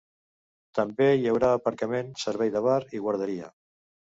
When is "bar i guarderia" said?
2.71-3.53